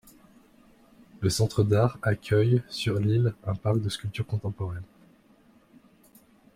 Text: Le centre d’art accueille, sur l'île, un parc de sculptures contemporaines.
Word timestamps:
Le 1.19 1.29
centre 1.29 1.63
d’art 1.63 1.99
accueille, 2.01 2.63
sur 2.69 2.97
l'île, 2.97 3.35
un 3.45 3.53
parc 3.53 3.77
de 3.79 3.87
sculptures 3.87 4.25
contemporaines. 4.25 4.81